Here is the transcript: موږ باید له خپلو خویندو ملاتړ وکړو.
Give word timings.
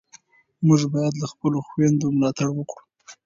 موږ 0.67 0.81
باید 0.93 1.13
له 1.21 1.27
خپلو 1.33 1.57
خویندو 1.67 2.07
ملاتړ 2.17 2.47
وکړو. 2.53 2.83